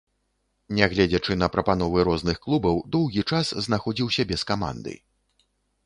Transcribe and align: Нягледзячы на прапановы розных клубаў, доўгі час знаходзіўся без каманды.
Нягледзячы 0.77 1.33
на 1.41 1.49
прапановы 1.57 2.07
розных 2.09 2.41
клубаў, 2.47 2.75
доўгі 2.97 3.21
час 3.33 3.55
знаходзіўся 3.67 4.21
без 4.33 4.41
каманды. 4.55 4.93